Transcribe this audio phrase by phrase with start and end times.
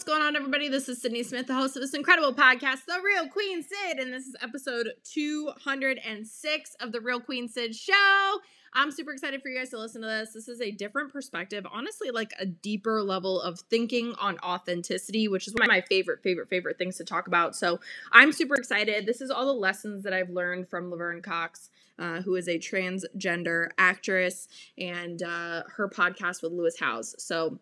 [0.00, 0.66] what's going on, everybody?
[0.66, 4.10] This is Sydney Smith, the host of this incredible podcast, The Real Queen Syd, and
[4.10, 8.40] this is episode 206 of The Real Queen Syd Show.
[8.72, 10.32] I'm super excited for you guys to listen to this.
[10.32, 15.46] This is a different perspective, honestly, like a deeper level of thinking on authenticity, which
[15.46, 17.54] is one of my favorite, favorite, favorite things to talk about.
[17.54, 17.78] So
[18.10, 19.04] I'm super excited.
[19.04, 21.68] This is all the lessons that I've learned from Laverne Cox.
[21.98, 24.48] Uh, who is a transgender actress
[24.78, 27.14] and uh, her podcast with Lewis Howes.
[27.22, 27.58] So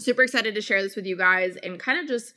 [0.00, 2.34] super excited to share this with you guys and kind of just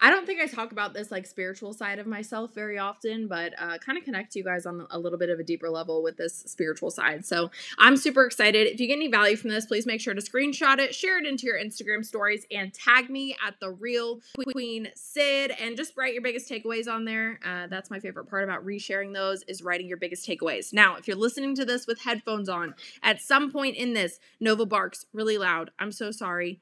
[0.00, 3.52] I don't think I talk about this like spiritual side of myself very often, but
[3.58, 6.16] uh, kind of connect you guys on a little bit of a deeper level with
[6.16, 7.26] this spiritual side.
[7.26, 8.68] So I'm super excited.
[8.68, 11.26] If you get any value from this, please make sure to screenshot it, share it
[11.26, 14.20] into your Instagram stories, and tag me at the real
[14.52, 17.40] Queen Syd, and just write your biggest takeaways on there.
[17.44, 20.72] Uh, that's my favorite part about resharing those is writing your biggest takeaways.
[20.72, 24.64] Now, if you're listening to this with headphones on, at some point in this, Nova
[24.64, 25.70] barks really loud.
[25.80, 26.60] I'm so sorry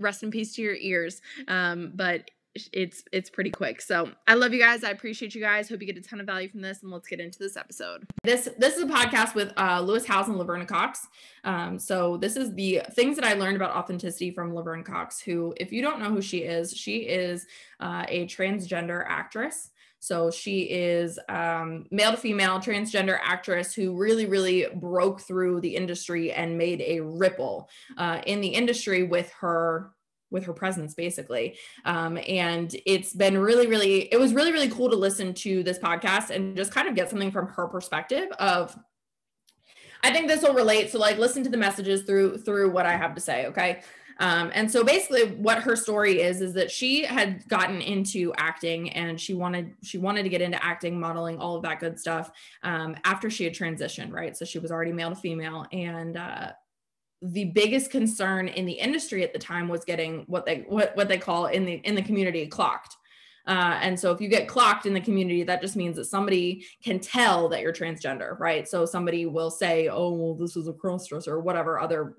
[0.00, 1.20] rest in peace to your ears.
[1.46, 2.30] Um, but
[2.72, 3.80] it's it's pretty quick.
[3.80, 4.82] So I love you guys.
[4.82, 5.68] I appreciate you guys.
[5.68, 6.82] Hope you get a ton of value from this.
[6.82, 8.04] And let's get into this episode.
[8.24, 11.06] This this is a podcast with uh, Lewis Howes and Laverne Cox.
[11.44, 15.20] Um, so this is the things that I learned about authenticity from Laverne Cox.
[15.20, 17.46] Who, if you don't know who she is, she is
[17.78, 19.70] uh, a transgender actress.
[20.00, 25.76] So she is um, male to female transgender actress who really, really broke through the
[25.76, 29.92] industry and made a ripple uh, in the industry with her
[30.30, 31.56] with her presence basically.
[31.84, 35.78] Um, and it's been really really it was really really cool to listen to this
[35.78, 38.76] podcast and just kind of get something from her perspective of
[40.02, 40.90] i think this will relate.
[40.90, 43.82] So like listen to the messages through through what i have to say okay
[44.20, 48.90] um, and so basically what her story is is that she had gotten into acting
[48.90, 52.30] and she wanted she wanted to get into acting modeling all of that good stuff
[52.62, 54.36] um, after she had transitioned right?
[54.36, 55.66] So she was already male to female.
[55.72, 56.52] And uh,
[57.22, 61.08] the biggest concern in the industry at the time was getting what they what, what
[61.08, 62.96] they call in the in the community clocked.
[63.46, 66.64] Uh, and so if you get clocked in the community, that just means that somebody
[66.84, 68.68] can tell that you're transgender, right?
[68.68, 72.16] So somebody will say, oh, well, this is a cross dresser or whatever other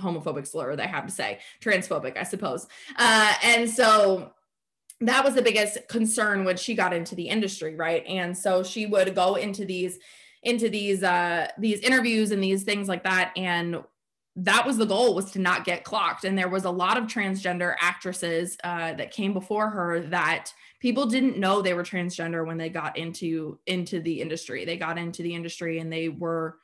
[0.00, 2.66] homophobic slur they have to say, transphobic, I suppose.
[2.96, 4.32] Uh, and so
[5.00, 8.04] that was the biggest concern when she got into the industry, right?
[8.06, 9.98] And so she would go into these
[10.42, 13.80] into these uh these interviews and these things like that and
[14.34, 17.04] that was the goal was to not get clocked and there was a lot of
[17.04, 22.56] transgender actresses uh, that came before her that people didn't know they were transgender when
[22.56, 26.56] they got into into the industry they got into the industry and they were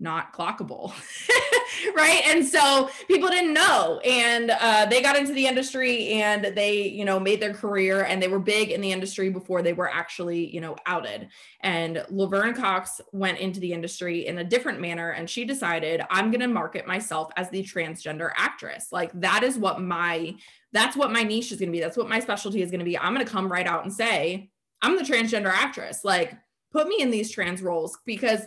[0.00, 0.92] not clockable
[1.94, 2.22] right?
[2.26, 4.00] And so people didn't know.
[4.04, 8.22] And uh, they got into the industry and they you know made their career and
[8.22, 11.28] they were big in the industry before they were actually you know outed.
[11.60, 16.30] And laverne cox went into the industry in a different manner and she decided i'm
[16.30, 18.88] going to market myself as the transgender actress.
[18.92, 20.34] Like that is what my
[20.72, 21.80] that's what my niche is going to be.
[21.80, 22.98] That's what my specialty is going to be.
[22.98, 26.04] I'm going to come right out and say i'm the transgender actress.
[26.04, 26.34] Like
[26.72, 28.42] put me in these trans roles because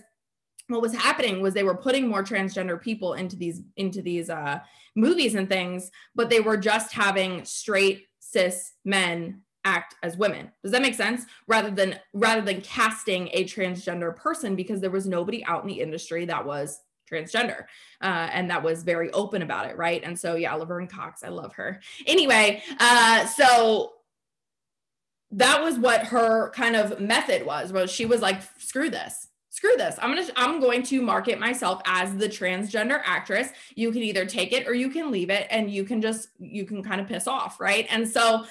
[0.71, 4.59] what was happening was they were putting more transgender people into these into these uh,
[4.95, 10.51] movies and things, but they were just having straight cis men act as women.
[10.63, 11.25] Does that make sense?
[11.47, 15.81] Rather than rather than casting a transgender person because there was nobody out in the
[15.81, 16.79] industry that was
[17.11, 17.65] transgender
[18.01, 20.01] uh, and that was very open about it, right?
[20.03, 21.81] And so yeah, Laverne Cox, I love her.
[22.07, 23.93] Anyway, uh, so
[25.31, 27.71] that was what her kind of method was.
[27.71, 29.95] Was she was like, screw this screw this.
[30.01, 33.49] I'm gonna i'm going to market myself as the transgender actress.
[33.75, 36.65] You can either take it or you can leave it and you can just you
[36.65, 37.85] can kind of piss off right?
[37.89, 38.45] And so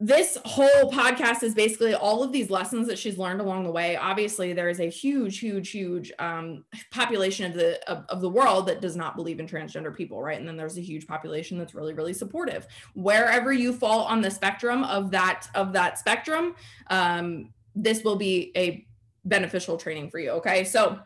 [0.00, 3.96] this whole podcast is basically all of these lessons that she's learned along the way.
[3.96, 8.66] Obviously there is a huge huge huge um, population of the of, of the world
[8.66, 10.38] that does not believe in transgender people right?
[10.38, 12.66] And then there's a huge population that's really really supportive.
[12.94, 16.54] Wherever you fall on the spectrum of that of that spectrum
[16.90, 18.86] um, this will be a
[19.24, 20.30] beneficial training for you.
[20.30, 20.64] Okay.
[20.64, 20.98] So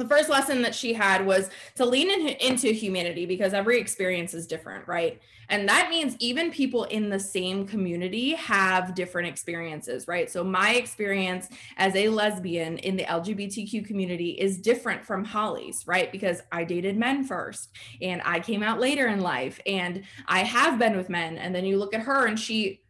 [0.00, 4.34] the first lesson that she had was to lean in, into humanity because every experience
[4.34, 5.20] is different, right?
[5.50, 10.30] And that means even people in the same community have different experiences, right?
[10.30, 16.10] So my experience as a lesbian in the LGBTQ community is different from Holly's, right?
[16.10, 17.70] Because I dated men first
[18.00, 21.36] and I came out later in life and I have been with men.
[21.36, 22.80] And then you look at her and she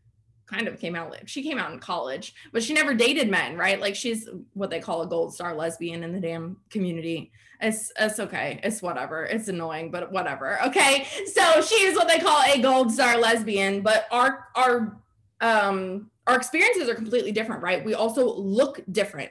[0.50, 3.80] kind of came out she came out in college but she never dated men right?
[3.80, 7.32] Like she's what they call a gold star lesbian in the damn community.
[7.60, 8.60] It's it's okay.
[8.62, 9.24] It's whatever.
[9.24, 11.06] It's annoying but whatever okay?
[11.32, 15.00] So she is what they call a gold star lesbian but our our
[15.40, 17.84] um our experiences are completely different right?
[17.84, 19.30] We also look different.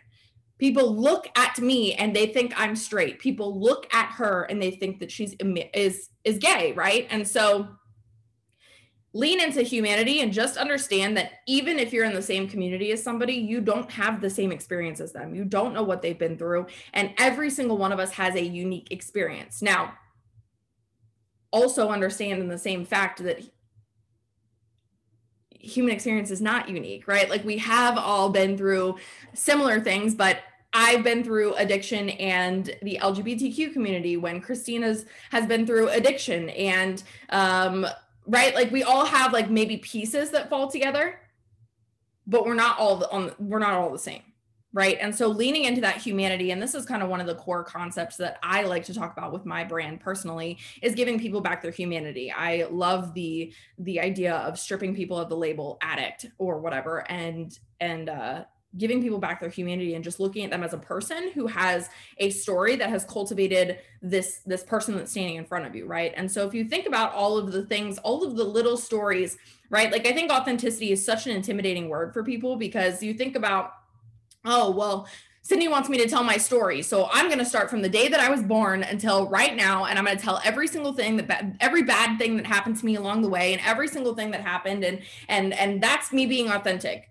[0.57, 3.19] People look at me and they think i'm straight.
[3.19, 5.35] People look at her and they think that she's
[5.73, 7.07] is is gay right?
[7.09, 7.67] And so
[9.13, 13.01] lean into humanity and just understand that even if you're in the same community as
[13.01, 15.33] somebody, you don't have the same experience as them.
[15.33, 16.67] You don't know what they've been through.
[16.93, 19.61] And every single one of us has a unique experience.
[19.61, 19.93] Now,
[21.51, 23.41] also understand in the same fact that
[25.49, 27.29] human experience is not unique, right?
[27.29, 28.97] Like we have all been through
[29.33, 30.39] similar things, but
[30.71, 37.01] I've been through addiction and the LGBTQ community when Christina's has been through addiction and
[37.29, 37.87] um
[38.29, 38.55] right?
[38.55, 41.19] Like we all have like maybe pieces that fall together
[42.29, 44.21] but we're not all on we're not all the same
[44.71, 44.99] right?
[45.01, 47.63] And so leaning into that humanity and this is kind of one of the core
[47.63, 51.63] concepts that i like to talk about with my brand personally is giving people back
[51.63, 52.31] their humanity.
[52.31, 57.57] I love the the idea of stripping people of the label addict or whatever and
[57.79, 58.43] and uh
[58.77, 61.89] giving people back their humanity and just looking at them as a person who has
[62.17, 66.13] a story that has cultivated this this person that's standing in front of you right
[66.15, 69.37] and so if you think about all of the things all of the little stories
[69.69, 73.35] right like i think authenticity is such an intimidating word for people because you think
[73.35, 73.73] about
[74.45, 75.07] oh well
[75.41, 76.83] Sydney wants me to tell my story.
[76.83, 79.85] So I'm going to start from the day that I was born until right now.
[79.85, 82.85] And I'm going to tell every single thing that, every bad thing that happened to
[82.85, 84.83] me along the way and every single thing that happened.
[84.83, 87.09] And, and, and that's me being authentic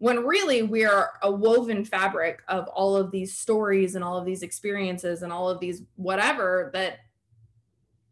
[0.00, 4.24] when really we are a woven fabric of all of these stories and all of
[4.24, 7.00] these experiences and all of these whatever that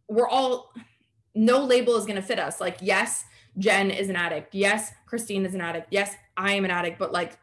[0.06, 0.70] we're all
[1.34, 2.60] no label is going to fit us.
[2.60, 3.24] Like yes
[3.56, 4.54] jen is an addict.
[4.54, 5.88] Yes christine is an addict.
[5.90, 6.98] Yes i am an addict.
[6.98, 7.38] But like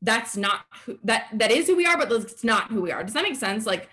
[0.00, 3.02] that's not who, that that is who we are but it's not who we are.
[3.02, 3.66] Does that make sense?
[3.66, 3.90] Like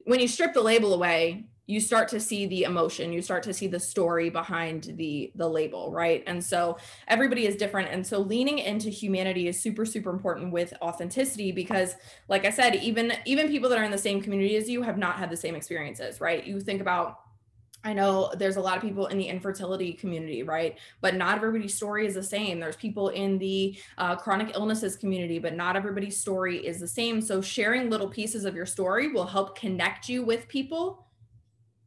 [0.00, 3.54] when you strip the label away you start to see the emotion you start to
[3.54, 6.76] see the story behind the the label right and so
[7.08, 11.94] everybody is different and so leaning into humanity is super super important with authenticity because
[12.28, 14.98] like i said even even people that are in the same community as you have
[14.98, 17.20] not had the same experiences right you think about
[17.84, 20.78] I know there's a lot of people in the infertility community, right?
[21.00, 22.60] But not everybody's story is the same.
[22.60, 27.20] There's people in the uh, chronic illnesses community, but not everybody's story is the same.
[27.20, 31.04] So, sharing little pieces of your story will help connect you with people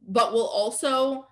[0.07, 1.28] but will also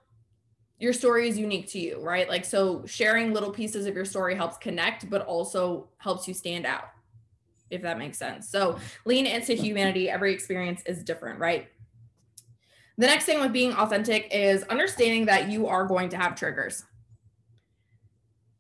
[0.80, 2.28] your story is unique to you, right?
[2.28, 6.66] Like so sharing little pieces of your story helps connect but also helps you stand
[6.66, 6.90] out.
[7.70, 8.50] If that makes sense.
[8.50, 10.10] So lean into humanity.
[10.10, 11.68] Every experience is different, right?
[12.98, 16.84] The next thing with being authentic is understanding that you are going to have triggers.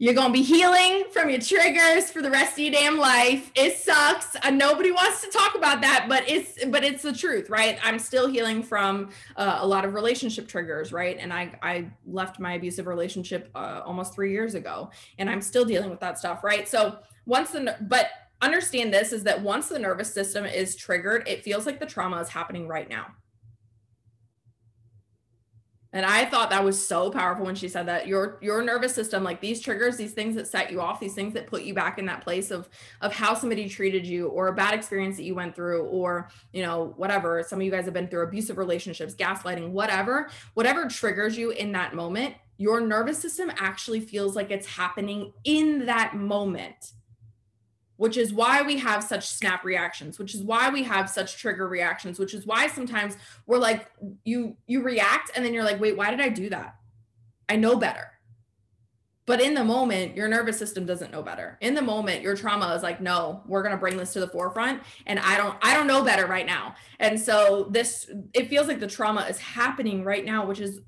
[0.03, 3.50] You're gonna be healing from your triggers for the rest of your damn life.
[3.55, 4.35] It sucks.
[4.44, 7.79] Uh, nobody wants to talk about that, but it's but it's the truth, right?
[7.81, 11.15] I'm still healing from uh, a lot of relationship triggers, right?
[11.17, 15.63] And I I left my abusive relationship uh, almost three years ago, and I'm still
[15.63, 16.67] dealing with that stuff, right?
[16.67, 18.07] So once the but
[18.41, 22.19] understand this is that once the nervous system is triggered, it feels like the trauma
[22.19, 23.06] is happening right now
[25.94, 29.24] and I thought that was so powerful when she said that your your nervous system,
[29.24, 32.00] like these triggers, these things that set you off, these things that put you back
[32.00, 32.68] in that place of
[33.01, 36.63] of how somebody treated you or a bad experience that you went through, or you
[36.63, 37.44] know, whatever.
[37.48, 41.72] Some of you guys have been through abusive relationships, gaslighting, whatever, whatever triggers you in
[41.74, 46.94] that moment, your nervous system actually feels like it's happening in that moment
[48.03, 51.69] which is why we have such snap reactions which is why we have such trigger
[51.69, 53.15] reactions which is why sometimes
[53.45, 53.89] we're like
[54.25, 56.75] you you react and then you're like wait why did i do that?
[57.47, 58.11] I know better.
[59.25, 61.57] But in the moment your nervous system doesn't know better.
[61.61, 64.28] In the moment your trauma is like no we're going to bring this to the
[64.28, 66.75] forefront and i don't i don't know better right now.
[66.99, 70.81] And so this it feels like the trauma is happening right now which is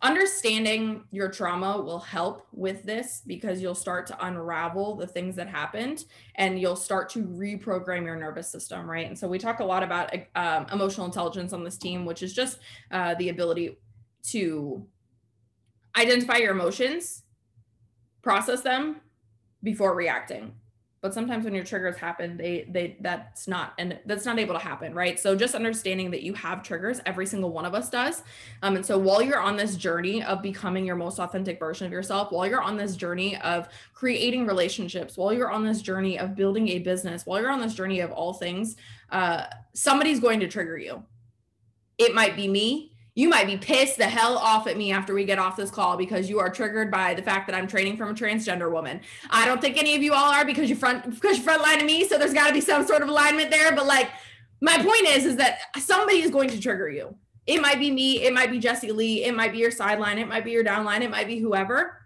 [0.00, 5.48] understanding your trauma will help with this because you'll start to unravel the things that
[5.48, 6.04] happened
[6.36, 9.06] and you'll start to reprogram your nervous system right?
[9.06, 12.32] And so we talk a lot about um, emotional intelligence on this team which is
[12.32, 12.60] just
[12.92, 13.76] uh, the ability
[14.24, 14.86] to
[15.96, 17.24] identify your emotions
[18.22, 19.00] process them
[19.62, 20.54] before reacting
[21.00, 24.60] but sometimes when your triggers happen they they that's not and that's not able to
[24.60, 25.18] happen right?
[25.18, 28.22] So just understanding that you have triggers every single one of us does.
[28.62, 31.92] Um, and so while you're on this journey of becoming your most authentic version of
[31.92, 36.34] yourself while you're on this journey of creating relationships while you're on this journey of
[36.34, 38.76] building a business while you're on this journey of all things
[39.10, 41.02] uh, somebody's going to trigger you.
[41.96, 45.24] It might be me you might be pissed the hell off at me after we
[45.24, 48.10] get off this call because you are triggered by the fact that I'm training from
[48.10, 49.00] a transgender woman.
[49.28, 51.80] I don't think any of you all are because you're front because you're front line
[51.80, 53.74] of me, so there's got to be some sort of alignment there.
[53.74, 54.08] But like,
[54.60, 57.12] my point is, is that somebody is going to trigger you.
[57.48, 60.28] It might be me, it might be Jesse Lee, it might be your sideline, it
[60.28, 61.98] might be your downline, it might be whoever.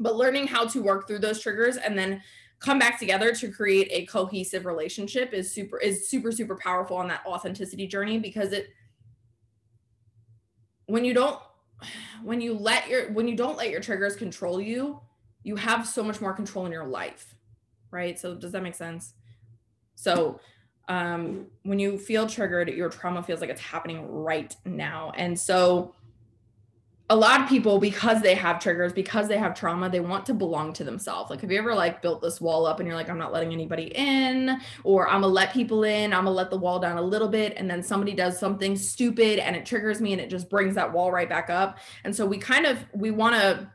[0.00, 2.22] But learning how to work through those triggers and then
[2.58, 7.06] come back together to create a cohesive relationship is super is super super powerful on
[7.06, 8.70] that authenticity journey because it
[10.90, 11.38] when you don't
[12.22, 15.00] when you let your when you don't let your triggers control you,
[15.42, 17.34] you have so much more control in your life.
[17.90, 18.18] Right?
[18.18, 19.14] So does that make sense?
[19.94, 20.40] So
[20.88, 25.12] um when you feel triggered, your trauma feels like it's happening right now.
[25.16, 25.94] And so
[27.10, 30.32] a lot of people because they have triggers because they have trauma they want to
[30.32, 31.28] belong to themselves.
[31.28, 33.52] Like have you ever like built this wall up and you're like i'm not letting
[33.52, 37.02] anybody in or i'm gonna let people in i'm gonna let the wall down a
[37.02, 40.48] little bit and then somebody does something stupid and it triggers me and it just
[40.48, 41.78] brings that wall right back up.
[42.04, 43.68] And so we kind of we want to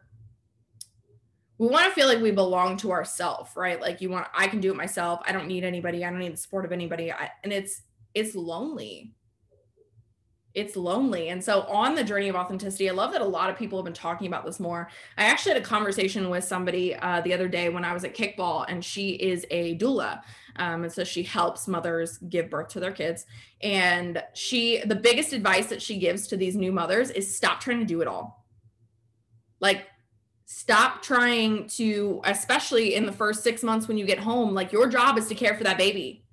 [1.58, 3.82] we want to feel like we belong to ourselves right?
[3.82, 5.20] Like you want i can do it myself.
[5.26, 6.06] I don't need anybody.
[6.06, 7.12] I don't need the support of anybody.
[7.12, 7.82] I, and it's
[8.14, 9.14] it's lonely
[10.56, 11.30] it's lonely.
[11.30, 13.84] And so on the journey of authenticity, I love that a lot of people have
[13.84, 14.90] been talking about this more.
[15.18, 18.16] I actually had a conversation with somebody uh, the other day when I was at
[18.16, 20.22] kickball, and she is a doula.
[20.56, 23.26] Um, and so she helps mothers give birth to their kids.
[23.62, 27.80] And she, the biggest advice that she gives to these new mothers is stop trying
[27.80, 28.46] to do it all.
[29.60, 29.88] Like,
[30.46, 34.88] stop trying to, especially in the first six months when you get home, like your
[34.88, 36.25] job is to care for that baby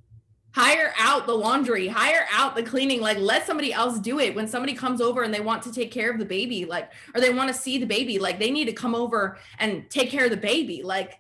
[0.54, 1.88] hire out the laundry.
[1.88, 3.00] Hire out the cleaning.
[3.00, 4.34] Like let somebody else do it.
[4.34, 7.20] When somebody comes over and they want to take care of the baby like or
[7.20, 10.24] they want to see the baby like they need to come over and take care
[10.24, 10.82] of the baby.
[10.82, 11.18] Like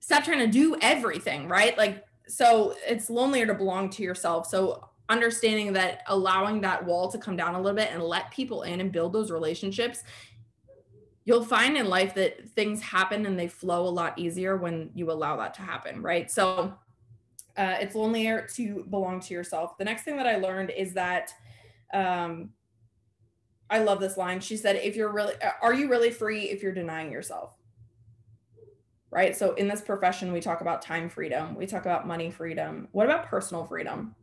[0.00, 1.76] stop trying to do everything right?
[1.76, 4.46] Like so it's lonelier to belong to yourself.
[4.46, 8.62] So understanding that allowing that wall to come down a little bit and let people
[8.62, 10.04] in and build those relationships
[11.24, 15.10] you'll find in life that things happen and they flow a lot easier when you
[15.10, 16.30] allow that to happen right?
[16.30, 16.72] So
[17.56, 19.76] uh, it's lonelier to belong to yourself.
[19.78, 21.32] The next thing that I learned is that
[21.92, 22.50] um,
[23.68, 24.40] I love this line.
[24.40, 27.56] She said, if you're really, uh, are you really free if you're denying yourself?
[29.10, 29.36] Right.
[29.36, 32.88] So in this profession, we talk about time freedom, we talk about money freedom.
[32.92, 34.14] What about personal freedom?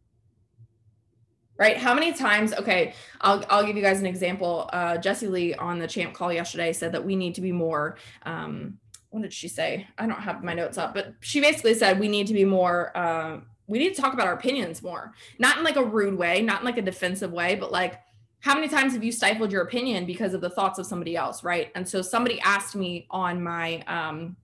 [1.58, 1.78] Right.
[1.78, 2.54] How many times?
[2.54, 2.94] Okay.
[3.22, 4.70] I'll, I'll give you guys an example.
[4.72, 7.98] Uh, Jesse Lee on the champ call yesterday said that we need to be more,
[8.24, 8.80] um,
[9.10, 9.88] what did she say?
[9.98, 12.96] I don't have my notes up, but she basically said we need to be more
[12.96, 15.14] uh, we need to talk about our opinions more.
[15.38, 18.00] Not in like a rude way, not in like a defensive way, but like
[18.40, 21.44] how many times have you stifled your opinion because of the thoughts of somebody else,
[21.44, 21.72] right?
[21.76, 24.36] And so somebody asked me on my um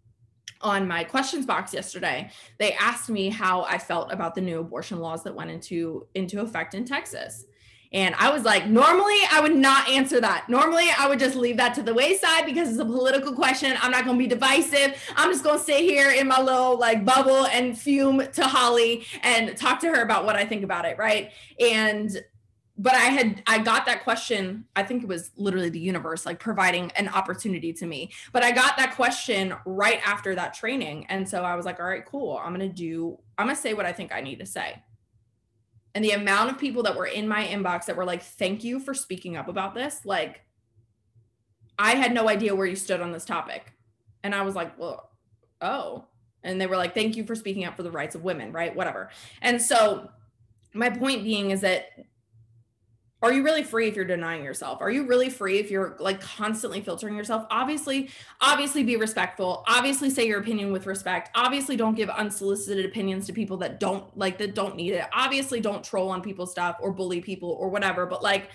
[0.62, 5.00] on my questions box yesterday, they asked me how I felt about the new abortion
[5.00, 7.46] laws that went into into effect in Texas.
[7.94, 10.50] And I was like, normally I would not answer that.
[10.50, 13.78] Normally I would just leave that to the wayside because it's a political question.
[13.82, 15.02] I'm not going to be divisive.
[15.16, 19.06] I'm just going to sit here in my little like bubble and fume to Holly
[19.24, 20.98] and talk to her about what I think about it.
[20.98, 21.32] Right.
[21.60, 22.12] And,
[22.78, 24.66] but I had, I got that question.
[24.76, 28.12] I think it was literally the universe like providing an opportunity to me.
[28.34, 31.06] But I got that question right after that training.
[31.08, 32.38] And so I was like, all right, cool.
[32.44, 34.82] I'm going to do, I'm going to say what I think I need to say
[35.96, 38.80] and the amount of people that were in my inbox that were like thank you
[38.80, 40.42] for speaking up about this like
[41.80, 43.72] i had no idea where you stood on this topic.
[44.24, 45.10] And i was like well
[45.62, 46.06] oh.
[46.44, 48.76] And they were like thank you for speaking up for the rights of women right?
[48.76, 49.10] Whatever.
[49.42, 50.10] And so
[50.74, 51.88] my point being is that
[53.26, 54.82] are you really free if you're denying yourself?
[54.82, 57.48] Are you really free if you're like constantly filtering yourself?
[57.50, 59.64] Obviously obviously be respectful.
[59.68, 61.32] Obviously say your opinion with respect.
[61.34, 65.06] Obviously don't give unsolicited opinions to people that don't like that don't need it.
[65.12, 68.50] Obviously don't troll on people's stuff or bully people or whatever but like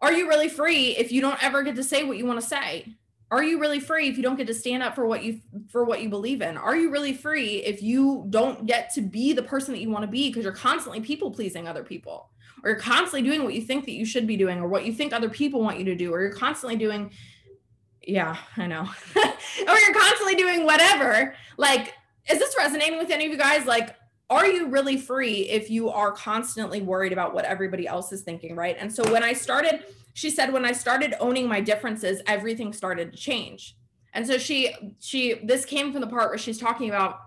[0.00, 2.46] are you really free if you don't ever get to say what you want to
[2.46, 2.96] say?
[3.30, 5.84] Are you really free if you don't get to stand up for what you for
[5.84, 6.56] what you believe in?
[6.56, 10.02] Are you really free if you don't get to be the person that you want
[10.02, 12.30] to be because you're constantly people pleasing other people
[12.62, 14.92] or you're constantly doing what you think that you should be doing or what you
[14.92, 17.10] think other people want you to do or you're constantly doing
[18.02, 18.88] yeah i know.
[19.68, 21.34] Or you're constantly doing whatever.
[21.56, 21.94] Like
[22.28, 23.66] is this resonating with any of you guys?
[23.66, 23.96] Like
[24.28, 28.56] are you really free if you are constantly worried about what everybody else is thinking
[28.56, 28.76] right?
[28.78, 29.84] And so when i started
[30.14, 33.76] she said when i started owning my differences everything started to change.
[34.12, 37.20] And so she she this came from the part where she's talking about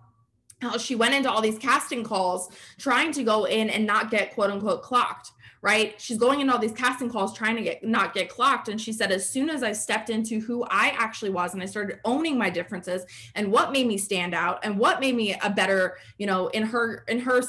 [0.61, 4.33] how she went into all these casting calls trying to go in and not get
[4.33, 5.99] quote unquote clocked right?
[5.99, 8.69] She's going into all these casting calls trying to get not get clocked.
[8.69, 11.65] And she said as soon as i stepped into who i actually was and i
[11.65, 15.49] started owning my differences and what made me stand out and what made me a
[15.49, 17.41] better you know in her in her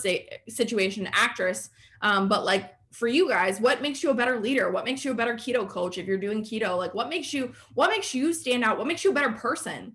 [0.49, 1.71] situation actress
[2.03, 4.71] um, but like for you guys what makes you a better leader?
[4.71, 6.77] What makes you a better keto coach if you're doing keto?
[6.77, 8.79] Like what makes you what makes you stand out?
[8.79, 9.95] What makes you a better person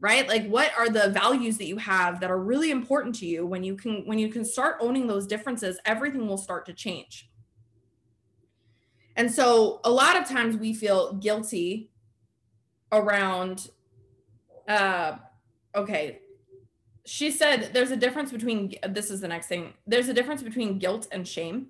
[0.00, 3.46] right like what are the values that you have that are really important to you
[3.46, 7.30] when you can when you can start owning those differences everything will start to change
[9.16, 11.90] and so a lot of times we feel guilty
[12.92, 13.70] around
[14.68, 15.16] uh
[15.74, 16.20] okay
[17.06, 20.78] she said there's a difference between this is the next thing there's a difference between
[20.78, 21.68] guilt and shame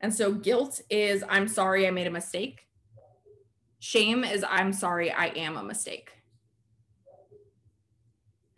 [0.00, 2.66] And so guilt is I'm sorry I made a mistake.
[3.80, 6.19] Shame is I'm sorry I am a mistake.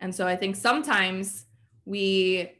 [0.03, 1.45] And so I think sometimes
[1.85, 2.51] we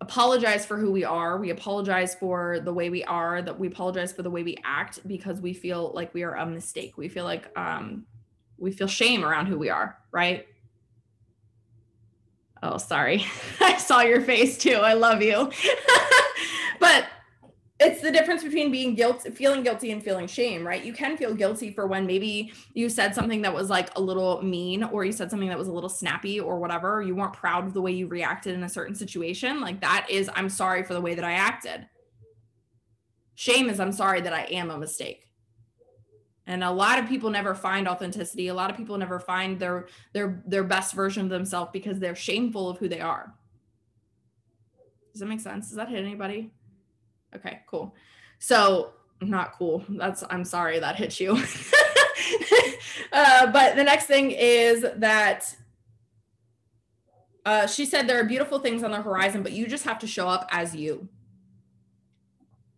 [0.00, 1.38] apologize for who we are.
[1.38, 5.06] We apologize for the way we are, that we apologize for the way we act
[5.08, 6.96] because we feel like we are a mistake.
[6.96, 8.06] We feel like um
[8.58, 10.46] we feel shame around who we are, right?
[12.62, 13.26] Oh, sorry.
[13.60, 14.76] I saw your face too.
[14.76, 15.50] I love you.
[16.78, 17.06] but
[17.80, 20.84] it's the difference between being guilty feeling guilty and feeling shame right?
[20.84, 24.40] You can feel guilty for when maybe you said something that was like a little
[24.42, 27.02] mean or you said something that was a little snappy or whatever.
[27.02, 29.60] You weren't proud of the way you reacted in a certain situation.
[29.60, 31.86] Like that is i'm sorry for the way that i acted.
[33.34, 35.22] Shame is i'm sorry that i am a mistake.
[36.46, 38.48] And a lot of people never find authenticity.
[38.48, 42.14] A lot of people never find their their their best version of themselves because they're
[42.14, 43.34] shameful of who they are.
[45.12, 45.68] Does that make sense?
[45.68, 46.52] Does that hit anybody
[47.36, 47.94] Okay, cool.
[48.38, 49.84] So not cool.
[49.88, 51.32] That's I'm sorry that hit you.
[53.12, 55.54] uh, but the next thing is that
[57.46, 60.06] uh, she said there are beautiful things on the horizon, but you just have to
[60.06, 61.08] show up as you.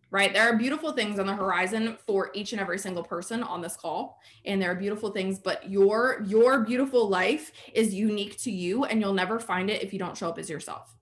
[0.09, 0.33] Right?
[0.33, 3.75] There are beautiful things on the horizon for each and every single person on this
[3.75, 8.85] call, and there are beautiful things, but your your beautiful life is unique to you,
[8.85, 10.96] and you'll never find it if you don't show up as yourself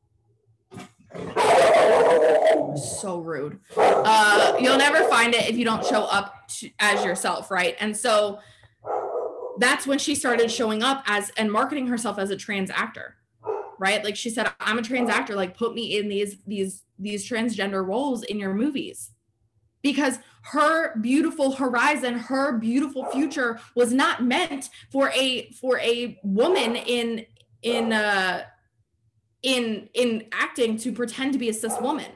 [2.76, 3.60] so rude.
[3.78, 7.76] Uh, you'll never find it if you don't show up to, as yourself, right?
[7.80, 8.40] And so
[9.58, 13.16] that's when she started showing up as and marketing herself as a trans actor,
[13.80, 14.04] right?
[14.04, 15.36] Like she said, I'm a trans actor.
[15.36, 19.12] Like put me in these these these transgender roles in your movies,
[19.82, 26.76] because her beautiful horizon, her beautiful future was not meant for a for a woman
[26.76, 27.26] in
[27.62, 28.44] in uh
[29.46, 32.12] in in acting to pretend to be a cis woman.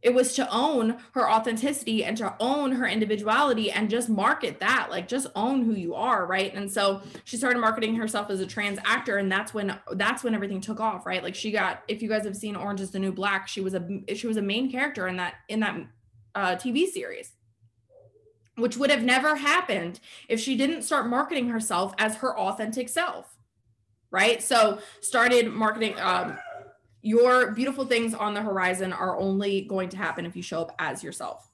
[0.00, 4.90] It was to own her authenticity and to own her individuality and just market that
[4.90, 6.54] like just own who you are right?
[6.54, 10.36] And so she started marketing herself as a trans actor and that's when that's when
[10.36, 11.22] everything took off right?
[11.22, 13.74] Like she got if you guys have seen orange is the new black she was
[13.74, 15.76] a she was a main character in that in that
[16.36, 17.32] uh, tv series
[18.54, 23.37] which would have never happened if she didn't start marketing herself as her authentic self
[24.10, 24.42] right?
[24.42, 25.98] So started marketing.
[25.98, 26.38] Um,
[27.02, 30.74] your beautiful things on the horizon are only going to happen if you show up
[30.78, 31.48] as yourself.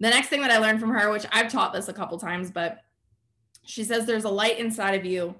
[0.00, 2.50] The next thing that I learned from her, which I've taught this a couple times,
[2.50, 2.80] but
[3.64, 5.34] she says there's a light inside of you.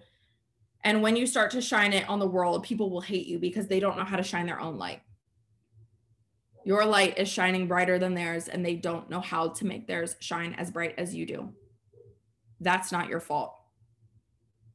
[0.83, 3.69] And when you start to shine it on the world, people will hate you because
[3.69, 5.01] they don't know how to shine their own light.
[6.65, 10.17] Your light is shining brighter than theirs, and they don't know how to make theirs
[10.21, 11.51] shine as bright as you do.
[12.61, 13.55] That's not your fault.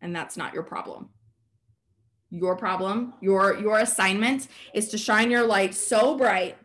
[0.01, 1.09] And that's not your problem
[2.31, 6.57] your problem your your assignment is to shine your light so bright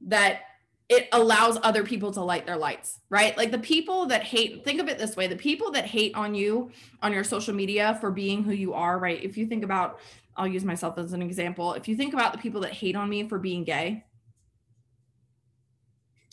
[0.00, 0.42] that
[0.88, 3.36] it allows other people to light their lights right?
[3.36, 6.34] Like the people that hate think of it this way the people that hate on
[6.34, 6.70] you
[7.02, 9.22] on your social media for being who you are right?
[9.22, 9.98] If you think about
[10.36, 13.08] i'll use myself as an example if you think about the people that hate on
[13.08, 14.04] me for being gay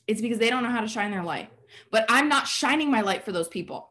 [0.07, 1.49] it's because they don't know how to shine their light.
[1.91, 3.90] But i'm not shining my light for those people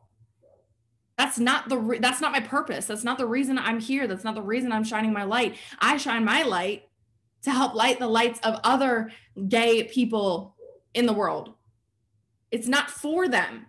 [1.31, 2.87] that's not the re- that's not my purpose.
[2.87, 4.09] That's not the reason i'm here.
[4.09, 5.55] That's not the reason i'm shining my light.
[5.79, 6.89] I shine my light
[7.43, 9.13] to help light the lights of other
[9.49, 10.57] gay people
[10.93, 11.55] in the world.
[12.51, 13.67] It's not for them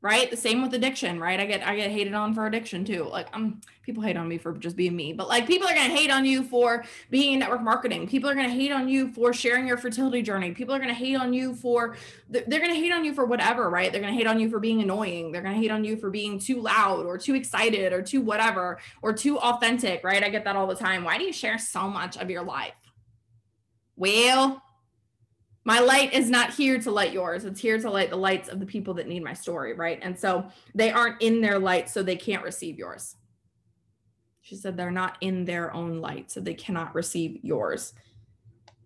[0.00, 0.30] right?
[0.30, 1.40] The same with addiction right?
[1.40, 3.04] I get i get hated on for addiction too.
[3.04, 5.90] Like um people hate on me for just being me but like people are going
[5.90, 8.06] to hate on you for being in network marketing.
[8.06, 10.52] People are going to hate on you for sharing your fertility journey.
[10.52, 11.96] People are going to hate on you for
[12.28, 13.90] they're going to hate on you for whatever right?
[13.90, 15.32] They're going to hate on you for being annoying.
[15.32, 18.20] They're going to hate on you for being too loud or too excited or too
[18.20, 20.22] whatever or too authentic right?
[20.22, 21.02] I get that all the time.
[21.02, 22.74] Why do you share so much of your life?
[23.96, 24.62] Well
[25.68, 27.44] my light is not here to light yours.
[27.44, 29.98] It's here to light the lights of the people that need my story right?
[30.00, 33.16] And so they aren't in their light so they can't receive yours.
[34.40, 37.92] She said they're not in their own light so they cannot receive yours.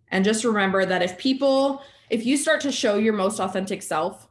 [0.09, 4.29] And just remember that if people if you start to show your most authentic self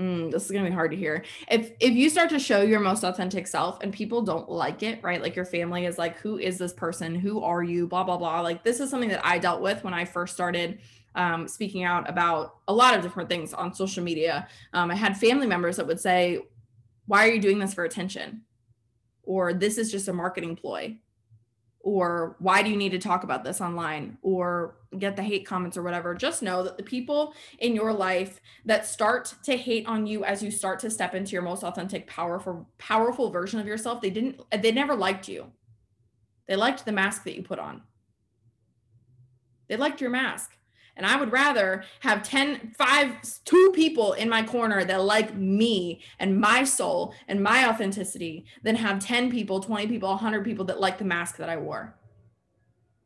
[0.00, 1.22] mm, this is to be hard to hear.
[1.50, 5.00] If if you start to show your most authentic self and people don't like it
[5.02, 5.20] right?
[5.20, 7.14] Like your family is like who is this person?
[7.14, 7.86] Who are you?
[7.86, 8.40] Blah blah blah.
[8.40, 10.78] Like this is something that i dealt with when i first started
[11.14, 14.48] um, speaking out about a lot of different things on social media.
[14.72, 16.40] Um, I had family members that would say,
[17.06, 18.42] Why are you doing this for attention?
[19.22, 20.98] Or this is just a marketing ploy.
[21.80, 24.16] Or why do you need to talk about this online?
[24.22, 26.14] Or get the hate comments or whatever.
[26.14, 30.42] Just know that the people in your life that start to hate on you as
[30.42, 34.40] you start to step into your most authentic, powerful, powerful version of yourself, they didn't,
[34.62, 35.52] they never liked you.
[36.46, 37.82] They liked the mask that you put on.
[39.68, 40.56] They liked your mask
[40.96, 46.02] And I would rather have 10, five, two people in my corner that like me
[46.18, 50.80] and my soul and my authenticity than have 10 people, 20 people, 100 people that
[50.80, 51.96] like the mask that I wore.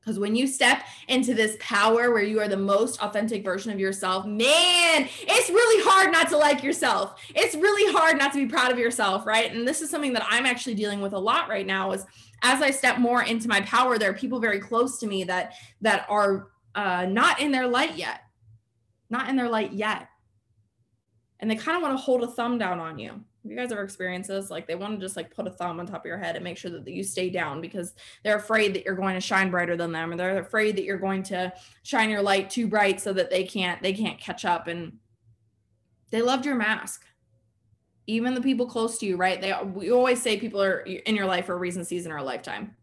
[0.01, 3.79] Because when you step into this power where you are the most authentic version of
[3.79, 7.23] yourself, man, it's really hard not to like yourself.
[7.35, 9.53] It's really hard not to be proud of yourself, right?
[9.53, 12.07] And this is something that I'm actually dealing with a lot right now is
[12.43, 15.53] as I step more into my power, there are people very close to me that
[15.83, 18.23] that are uh, not in their light yet,
[19.11, 20.09] not in their light yet,
[21.41, 23.11] and they kind of want to hold a thumb down on you.
[23.11, 24.51] Have you guys ever experienced this?
[24.51, 26.45] Like they want to just like put a thumb on top of your head and
[26.45, 29.77] make sure that you stay down because they're afraid that you're going to shine brighter
[29.77, 31.53] than them, or they're afraid that you're going to
[31.83, 34.67] shine your light too bright so that they can't they can't catch up.
[34.67, 34.95] And
[36.11, 37.05] they loved your mask
[38.09, 39.41] even the people close to you, right?
[39.41, 42.23] They we always say people are in your life for a reason, season, or a
[42.23, 42.75] lifetime.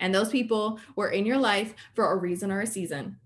[0.00, 3.18] And those people were in your life for a reason or a season.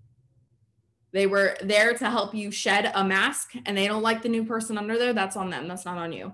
[1.11, 4.43] They were there to help you shed a mask and they don't like the new
[4.43, 5.13] person under there.
[5.13, 5.67] That's on them.
[5.67, 6.33] That's not on you.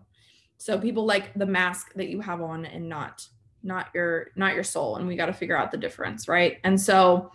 [0.58, 3.28] So people like the mask that you have on and not
[3.64, 6.58] not your not your soul and we got to figure out the difference, right?
[6.64, 7.32] And so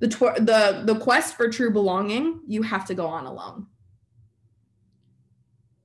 [0.00, 3.66] the the the quest for true belonging, you have to go on alone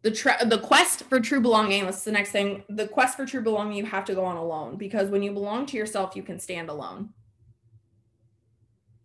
[0.02, 3.42] the tra- the quest for true belonging that's the next thing the quest for true
[3.42, 6.40] belonging you have to go on alone because when you belong to yourself you can
[6.40, 7.10] stand alone.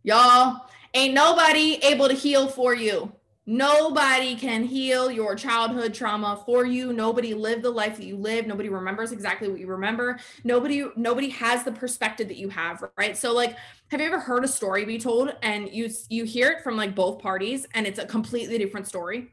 [0.03, 3.13] Y'all ain't nobody able to heal for you.
[3.49, 6.93] Nobody can heal your childhood trauma for you.
[6.93, 10.19] Nobody lived the life that you live nobody remembers exactly what you remember.
[10.45, 13.17] Nobody nobody has the perspective that you have right?
[13.17, 13.57] So like
[13.91, 16.95] have you ever heard a story be told and you you hear it from like
[16.95, 19.33] both parties and it's a completely different story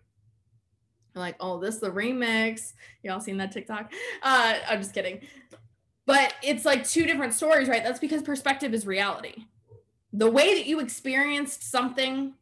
[1.22, 2.74] like, oh, this is the remix.
[3.04, 3.92] Y'all seen that TikTok?
[4.22, 5.22] Uh, I'm just kidding.
[6.06, 7.84] But it's like two different stories, right?
[7.84, 9.46] That's because perspective is reality.
[10.12, 12.34] The way that you experienced something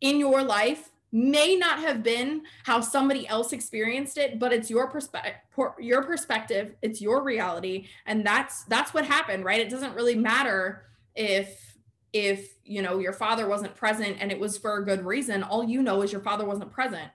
[0.00, 4.88] in your life may not have been how somebody else experienced it but it's your
[4.88, 5.40] perspective
[5.80, 10.84] your perspective it's your reality and that's that's what happened right it doesn't really matter
[11.16, 11.76] if
[12.12, 15.64] if you know your father wasn't present and it was for a good reason all
[15.64, 17.10] you know is your father wasn't present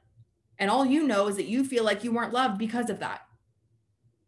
[0.60, 3.22] and all you know is that you feel like you weren't loved because of that.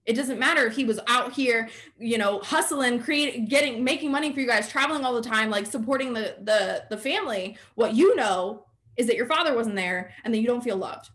[0.06, 1.68] It doesn't matter if he was out here,
[2.00, 5.66] you know, hustling, creating, getting, making money for you guys, traveling all the time, like
[5.66, 7.58] supporting the the the family.
[7.76, 11.10] What you know is that your father wasn't there and that you don't feel loved.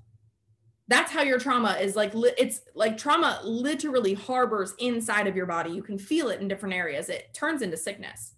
[0.88, 5.70] That's how your trauma is like it's like trauma literally harbors inside of your body.
[5.70, 7.09] You can feel it in different areas.
[7.09, 8.35] It turns into sickness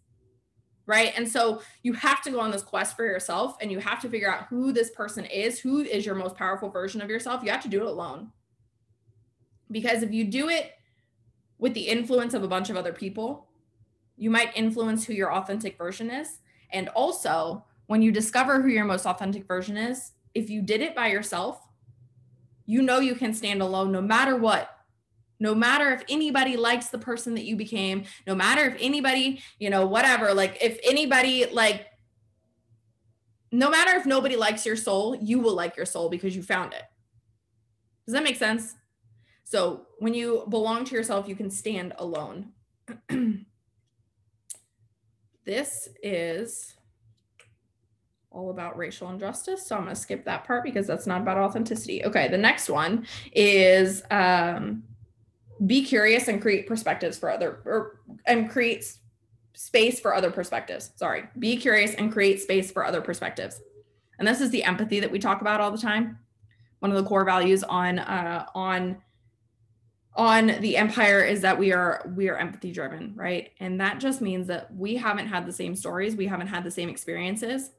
[0.87, 1.13] right?
[1.17, 4.09] And so you have to go on this quest for yourself and you have to
[4.09, 7.43] figure out who this person is, who is your most powerful version of yourself.
[7.43, 8.33] You have to do it alone.
[9.71, 10.73] Because if you do it
[11.59, 13.47] with the influence of a bunch of other people,
[14.17, 16.41] you might influence who your authentic version is.
[16.71, 20.95] And also, when you discover who your most authentic version is, if you did it
[20.95, 21.61] by yourself,
[22.67, 24.74] you know you can stand alone no matter what
[25.41, 29.71] no matter if anybody likes the person that you became no matter if anybody you
[29.71, 31.87] know whatever like if anybody like
[33.53, 36.73] no matter if nobody likes your soul you will like your soul because you found
[36.73, 36.83] it
[38.07, 38.75] does that make sense
[39.45, 42.53] so when you belong to yourself you can stand alone
[45.45, 46.75] this is
[48.35, 49.67] all about racial injustice.
[49.67, 52.05] So I'm going to skip that part because that's not about authenticity.
[52.05, 54.83] Okay, the next one is um,
[55.67, 58.85] be curious and create perspectives for other or and create
[59.55, 60.91] space for other perspectives.
[60.97, 61.25] Sorry.
[61.39, 63.61] Be curious and create space for other perspectives.
[64.19, 66.19] And this is the empathy that we talk about all the time.
[66.81, 68.99] One of the core values on uh on
[70.17, 73.51] on the empire is that we are we are empathy driven, right?
[73.61, 76.71] And that just means that we haven't had the same stories, we haven't had the
[76.71, 77.71] same experiences.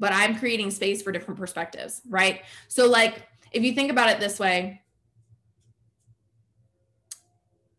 [0.00, 2.42] But I'm creating space for different perspectives, right?
[2.68, 4.82] So like if you think about it this way,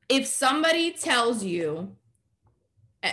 [0.10, 1.96] if somebody tells you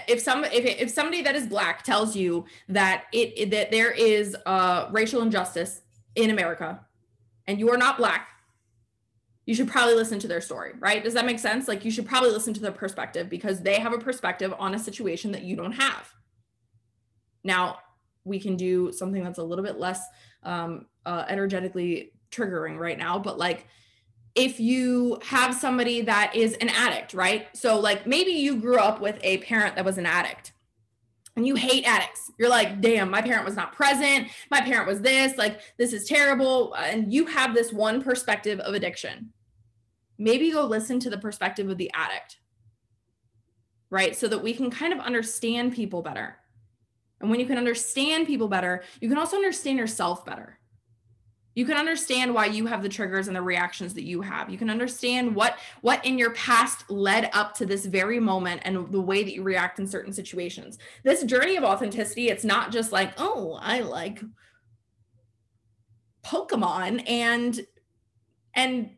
[0.09, 4.37] if some if, if somebody that is black tells you that it that there is
[4.47, 5.83] uh racial injustice
[6.17, 6.81] in america
[7.47, 8.29] and you are not black
[9.47, 11.03] you should probably listen to their story right?
[11.03, 11.69] Does that make sense?
[11.69, 14.79] Like you should probably listen to their perspective because they have a perspective on a
[14.79, 16.13] situation that you don't have.
[17.45, 17.79] Now
[18.25, 20.05] we can do something that's a little bit less
[20.43, 23.69] um, uh, energetically triggering right now but like
[24.37, 27.49] if you have somebody that is an addict, right?
[27.55, 30.53] So, like maybe you grew up with a parent that was an addict
[31.37, 32.33] and you hate addicts.
[32.39, 34.29] You're like, damn, my parent was not present.
[34.51, 36.75] My parent was this, like, this is terrible.
[36.77, 39.33] Uh, and you have this one perspective of addiction.
[40.19, 42.39] Maybe go listen to the perspective of the addict,
[43.91, 44.17] right?
[44.17, 46.37] So that we can kind of understand people better.
[47.21, 50.59] And when you can understand people better, you can also understand yourself better.
[51.57, 54.51] You can understand why you have the triggers and the reactions that you have.
[54.51, 58.93] You can understand what what in your past led up to this very moment and
[58.93, 60.79] the way that you react in certain situations.
[61.03, 64.23] This journey of authenticity, it's not just like, "Oh, I like
[66.23, 67.67] Pokemon and
[68.53, 68.91] and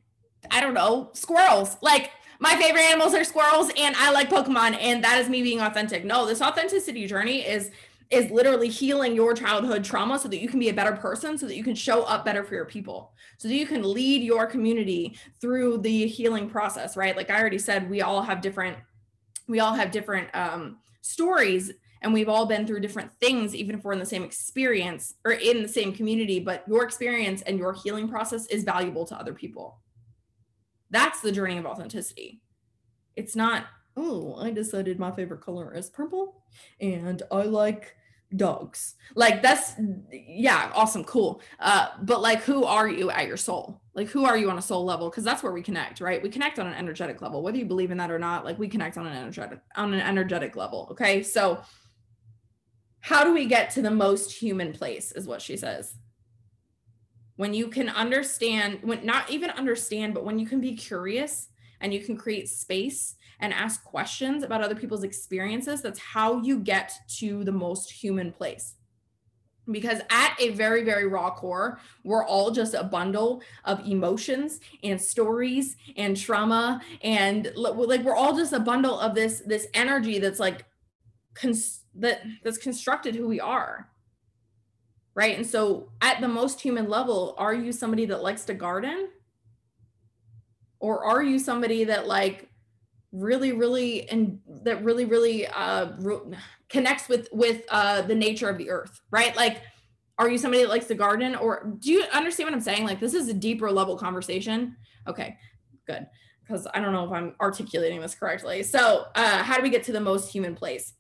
[0.51, 5.05] I don't know, squirrels." Like my favorite animals are squirrels and I like Pokemon and
[5.05, 6.05] that is me being authentic.
[6.05, 7.71] No, this authenticity journey is
[8.11, 11.47] is literally healing your childhood trauma so that you can be a better person so
[11.47, 14.47] that you can show up better for your people so that you can lead your
[14.47, 17.17] community through the healing process right?
[17.17, 18.77] Like i already said we all have different
[19.47, 23.85] we all have different um, stories and we've all been through different things even if
[23.85, 27.73] we're in the same experience or in the same community but your experience and your
[27.73, 29.81] healing process is valuable to other people.
[30.91, 32.41] That's the journey of authenticity.
[33.17, 33.67] It's not
[33.99, 36.43] oh i decided my favorite color is purple
[36.81, 37.97] and i like
[38.37, 38.95] dogs.
[39.15, 39.75] Like that's
[40.13, 41.41] yeah, awesome, cool.
[41.59, 43.81] Uh, but like who are you at your soul?
[43.95, 45.09] Like who are you on a soul level?
[45.09, 46.23] Because that's where we connect, right?
[46.23, 48.45] We connect on an energetic level, whether you believe in that or not.
[48.45, 50.89] Like we connect on an energetic on an energetic level.
[50.91, 51.63] Okay, so
[53.01, 55.13] how do we get to the most human place?
[55.13, 55.95] Is what she says.
[57.37, 61.49] When you can understand, when not even understand, but when you can be curious
[61.81, 66.59] and you can create space and ask questions about other people's experiences, that's how you
[66.59, 68.75] get to the most human place.
[69.71, 75.01] Because at a very, very raw core, we're all just a bundle of emotions and
[75.01, 76.81] stories and trauma.
[77.03, 80.65] And like we're all just a bundle of this, this energy that's like
[81.35, 83.91] cons- that that's constructed who we are.
[85.15, 85.37] Right.
[85.37, 89.09] And so at the most human level, are you somebody that likes to garden?
[90.81, 92.49] Or are you somebody that like
[93.11, 95.93] really really and that really really uh
[96.69, 99.35] connects with with uh the nature of the earth right?
[99.37, 99.63] Like
[100.19, 102.85] are you somebody that likes to garden or do you understand what i'm saying?
[102.85, 104.77] Like this is a deeper level conversation.
[105.07, 105.37] Okay
[105.87, 106.07] good
[106.45, 108.63] because i don't know if i'm articulating this correctly.
[108.63, 110.93] So uh how do we get to the most human place?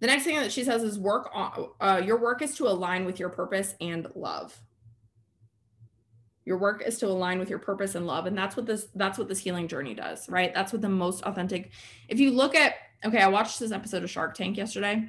[0.00, 3.06] The next thing that she says is work on uh, your work is to align
[3.06, 4.60] with your purpose and love
[6.46, 9.18] your work is to align with your purpose and love and that's what this that's
[9.18, 11.70] what this healing journey does right that's what the most authentic
[12.08, 15.06] if you look at okay i watched this episode of shark tank yesterday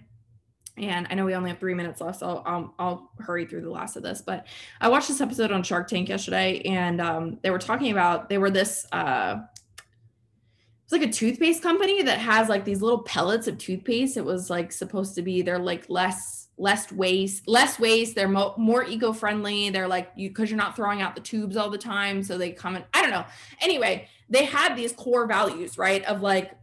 [0.78, 3.70] and I know we only have three minutes left, so I'll, I'll hurry through the
[3.72, 4.22] last of this.
[4.22, 4.46] But
[4.80, 8.38] I watched this episode on Shark Tank yesterday, and um, they were talking about they
[8.38, 9.40] were this uh,
[10.88, 14.16] it's like a toothpaste company that has like these little pellets of toothpaste.
[14.16, 18.16] It was like supposed to be they're like less less waste less waste.
[18.16, 19.70] They're mo- more eco-friendly.
[19.70, 22.52] They're like you because you're not throwing out the tubes all the time so they
[22.52, 23.26] come in i don't know.
[23.62, 26.54] Anyway they had these core values right of like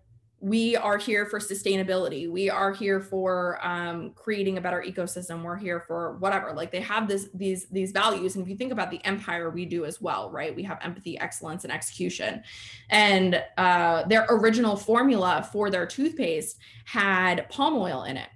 [0.45, 2.31] we are here for sustainability.
[2.31, 5.43] We are here for um, creating a better ecosystem.
[5.43, 6.53] We're here for whatever.
[6.53, 9.65] Like they have this these these values and if you think about the empire we
[9.65, 10.55] do as well right?
[10.55, 12.43] We have empathy excellence and execution.
[12.91, 18.29] And uh, their original formula for their toothpaste had palm oil in it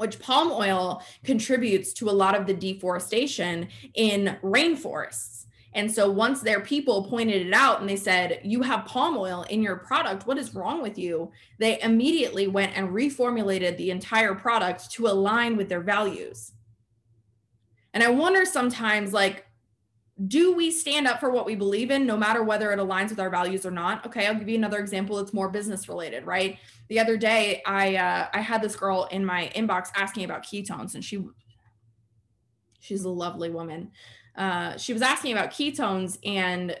[0.00, 5.44] which palm oil contributes to a lot of the deforestation in rainforests.
[5.74, 9.44] And so once their people pointed it out and they said, You have palm oil
[9.50, 11.30] in your product, what is wrong with you?
[11.58, 16.52] They immediately went and reformulated the entire product to align with their values.
[17.92, 19.46] And I wonder sometimes, like,
[20.26, 23.20] do we stand up for what we believe in no matter whether it aligns with
[23.20, 26.58] our values or not okay i'll give you another example that's more business related right
[26.88, 30.94] the other day i uh, i had this girl in my inbox asking about ketones
[30.94, 31.24] and she
[32.80, 33.90] she's a lovely woman
[34.36, 36.76] uh, she was asking about ketones and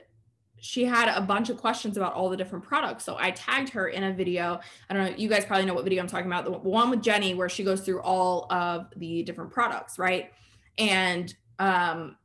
[0.60, 3.02] she had a bunch of questions about all the different products.
[3.04, 4.60] So I tagged her in a video.
[4.88, 6.44] I don't know, you guys probably know what video I'm talking about.
[6.44, 10.30] The one with Jenny, where she goes through all of the different products, right?
[10.76, 12.16] And um,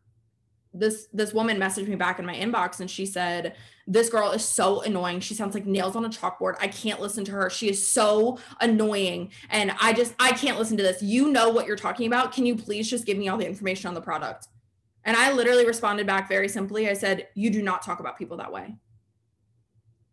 [0.78, 3.56] this this woman messaged me back in my inbox and she said
[3.88, 5.20] this girl is so annoying.
[5.20, 6.56] She sounds like nails on a chalkboard.
[6.60, 7.50] I can't listen to her.
[7.50, 9.32] She is so annoying.
[9.50, 11.02] And i just i can't listen to this.
[11.02, 12.34] You know what you're talking about.
[12.34, 14.48] Can you please just give me all the information on the product?
[15.04, 16.90] And i literally responded back very simply.
[16.90, 18.76] I said you do not talk about people that way.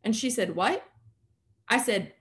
[0.05, 0.85] And she said what?
[1.69, 2.13] I said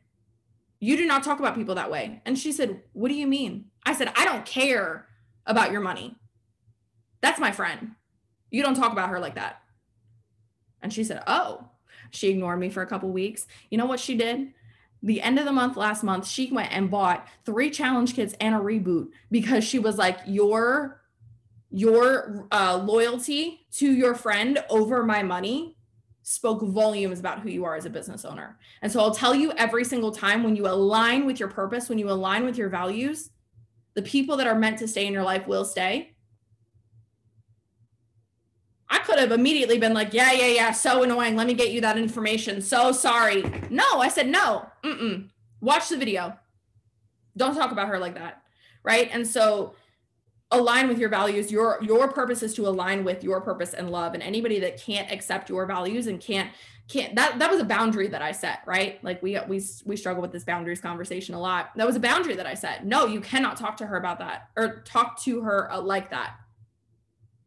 [0.79, 2.21] you do not talk about people that way.
[2.25, 3.65] And she said what do you mean?
[3.85, 5.07] I said i don't care
[5.45, 6.15] about your money.
[7.21, 7.95] That's my friend
[8.51, 9.61] you don't talk about her like that.
[10.81, 11.69] And she said, Oh,
[12.11, 13.47] she ignored me for a couple weeks.
[13.69, 14.53] You know what she did?
[15.03, 18.53] The end of the month last month, she went and bought three challenge kits and
[18.53, 21.01] a reboot because she was like, Your
[21.73, 25.77] your uh, loyalty to your friend over my money
[26.23, 28.57] spoke volumes about who you are as a business owner.
[28.81, 31.97] And so I'll tell you every single time when you align with your purpose, when
[31.97, 33.29] you align with your values,
[33.93, 36.10] the people that are meant to stay in your life will stay.
[38.91, 41.35] I could have immediately been like, yeah, yeah, yeah, so annoying.
[41.35, 42.61] Let me get you that information.
[42.61, 43.43] So sorry.
[43.69, 44.67] No, I said no.
[44.83, 45.29] Mm-mm.
[45.61, 46.37] Watch the video.
[47.37, 48.43] Don't talk about her like that.
[48.83, 49.09] Right.
[49.11, 49.75] And so
[50.51, 54.13] align with your values your your purpose is to align with your purpose and love
[54.13, 56.51] and anybody that can't accept your values and can't
[56.89, 60.21] can't that that was a boundary that i set right like we we we struggle
[60.21, 63.21] with this boundaries conversation a lot that was a boundary that i set no you
[63.21, 66.35] cannot talk to her about that or talk to her uh, like that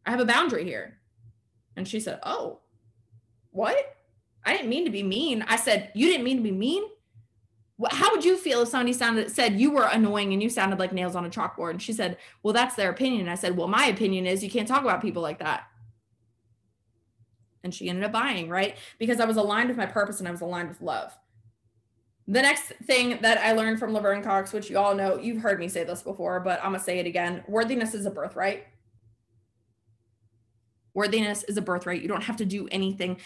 [0.07, 0.98] i have a boundary here
[1.77, 2.61] and she said oh
[3.55, 3.97] what?
[4.45, 5.43] I didn't mean to be mean.
[5.47, 6.83] I said you didn't mean to be mean?
[7.91, 10.93] How would you feel if somebody sounded said you were annoying and you sounded like
[10.93, 11.71] nails on a chalkboard?
[11.71, 13.29] And she said well that's their opinion.
[13.29, 15.65] I said well my opinion is you can't talk about people like that.
[17.63, 18.77] And she ended up buying right?
[18.99, 21.17] Because i was aligned with my purpose and i was aligned with love.
[22.27, 25.61] The next thing that i learned from laverne cox which you all know you've heard
[25.61, 28.67] me say this before but i'm going to say it again worthiness is a birthright
[30.94, 32.00] worthiness is a birthright.
[32.00, 33.18] You don't have to do anything.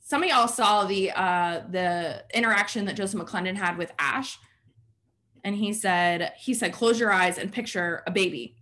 [0.00, 4.38] Some of y'all saw the uh, the interaction that Joseph McClendon had with Ash,
[5.42, 8.56] and he said he said close your eyes and picture a baby,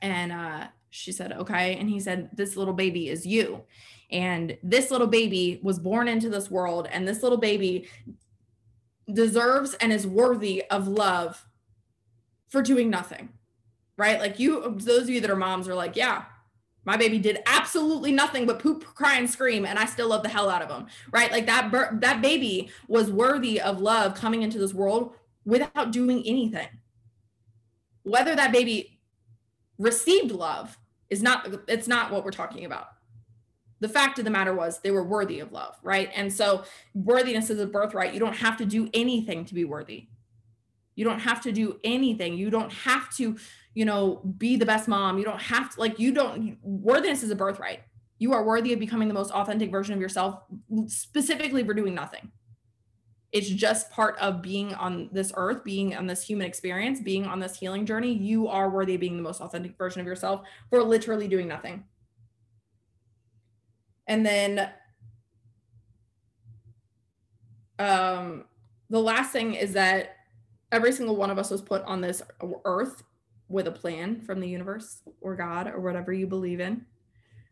[0.00, 3.62] and uh, she said okay, and he said this little baby is you,
[4.10, 7.88] and this little baby was born into this world, and this little baby
[9.12, 11.46] deserves and is worthy of love
[12.48, 13.28] for doing nothing,
[13.98, 14.18] right?
[14.18, 16.24] Like you, those of you that are moms are like, yeah,
[16.84, 20.28] my baby did absolutely nothing but poop, cry, and scream, and I still love the
[20.28, 20.86] hell out of him.
[21.10, 21.32] Right?
[21.32, 21.70] Like that.
[22.00, 26.68] that baby was worthy of love coming into this world without doing anything.
[28.02, 29.00] Whether that baby
[29.78, 30.78] received love
[31.10, 31.48] is not.
[31.68, 32.88] It's not what we're talking about.
[33.80, 36.10] The fact of the matter was they were worthy of love, right?
[36.14, 38.14] And so worthiness is a birthright.
[38.14, 40.06] You don't have to do anything to be worthy.
[40.94, 42.34] You don't have to do anything.
[42.34, 43.36] You don't have to
[43.74, 45.18] you know, be the best mom.
[45.18, 47.80] You don't have to, like, you don't, worthiness is a birthright.
[48.18, 50.40] You are worthy of becoming the most authentic version of yourself,
[50.86, 52.30] specifically for doing nothing.
[53.32, 57.40] It's just part of being on this earth, being on this human experience, being on
[57.40, 58.12] this healing journey.
[58.12, 61.84] You are worthy of being the most authentic version of yourself for literally doing nothing.
[64.06, 64.70] And then
[67.80, 68.44] um
[68.88, 70.14] the last thing is that
[70.70, 72.22] every single one of us was put on this
[72.64, 73.02] earth
[73.48, 76.84] with a plan from the universe or God or whatever you believe in,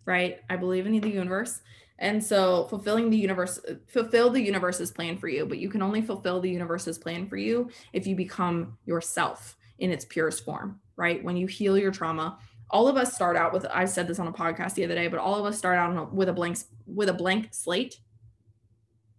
[0.07, 0.41] right?
[0.49, 1.61] I believe in the universe.
[1.99, 6.03] And so fulfilling the universe, fulfill the universe's plan for you, but you can only
[6.03, 11.23] fulfill the universe's plan for you if you become yourself in its purest form, right?
[11.23, 12.39] When you heal your trauma,
[12.71, 15.07] all of us start out with, I said this on a podcast the other day,
[15.07, 18.01] but all of us start out with a blank, with a blank slate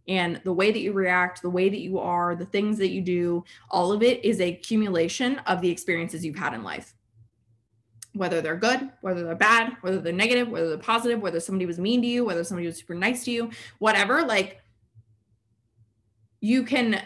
[0.08, 3.02] and the way that you react the way that you are the things that you
[3.02, 6.94] do all of it is a accumulation of the experiences you've had in life.
[8.14, 11.80] Whether they're good whether they're bad whether they're negative whether they're positive whether somebody was
[11.80, 14.62] mean to you whether somebody was super nice to you whatever like
[16.40, 17.02] you can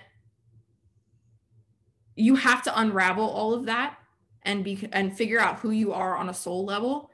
[2.15, 3.97] you have to unravel all of that
[4.41, 7.11] and be and figure out who you are on a soul level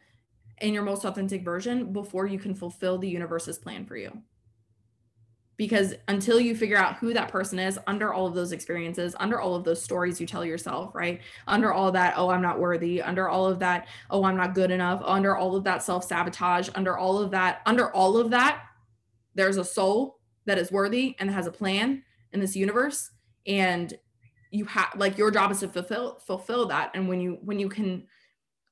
[0.61, 4.23] in your most authentic version before you can fulfill the universe's plan for you
[5.63, 9.39] because until you figure out who that person is under all of those experiences under
[9.39, 11.21] all of those stories you tell yourself right?
[11.47, 14.71] Under all that oh i'm not worthy under all of that oh i'm not good
[14.71, 18.63] enough under all of that self-sabotage under all of that under all of that
[19.36, 23.12] there's a soul that is worthy and has a plan in this universe
[23.47, 23.93] and
[24.52, 27.69] you have like your job is to fulfill fulfill that and when you when you
[27.69, 28.04] can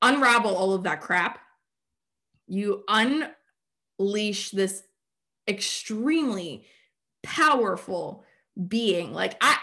[0.02, 1.40] unravel all of that crap
[2.48, 2.84] you
[3.98, 4.84] unleash this
[5.48, 6.66] extremely
[7.24, 8.24] powerful
[8.68, 9.14] being.
[9.14, 9.58] Like I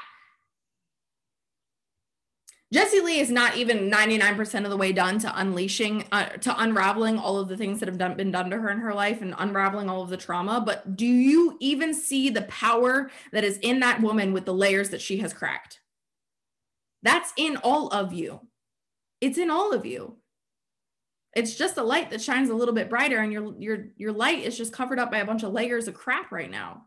[2.70, 7.18] Jessie Lee is not even 99% of the way done to unleashing, uh, to unraveling
[7.18, 9.34] all of the things that have done, been done to her in her life and
[9.38, 10.60] unraveling all of the trauma.
[10.60, 14.90] But do you even see the power that is in that woman with the layers
[14.90, 15.80] that she has cracked?
[17.02, 18.40] That's in all of you.
[19.22, 20.18] It's in all of you
[21.34, 24.42] it's just a light that shines a little bit brighter and your your your light
[24.42, 26.82] is just covered up by a bunch of layers of crap right now